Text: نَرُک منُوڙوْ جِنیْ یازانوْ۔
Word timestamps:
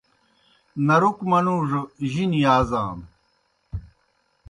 نَرُک 0.85 1.17
منُوڙوْ 1.29 1.81
جِنیْ 2.11 2.39
یازانوْ۔ 2.43 3.05